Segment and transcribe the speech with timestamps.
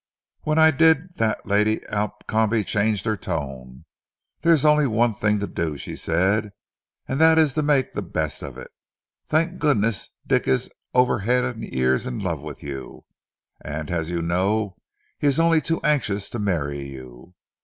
[0.45, 3.85] "...When I did that Lady Alcombe changed her tone.
[4.41, 6.53] 'There's only one thing to do,' she said,
[7.07, 8.71] 'and that is to make the best of it.
[9.27, 10.09] Thank goodness!
[10.25, 13.05] Dick is over head and ears in love with you,
[13.63, 14.75] and, as you know,
[15.19, 17.35] he is only too anxious to marry you.